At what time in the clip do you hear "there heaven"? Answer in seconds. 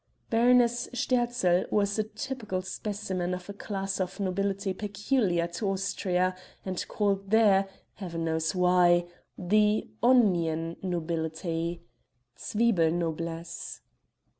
7.29-8.25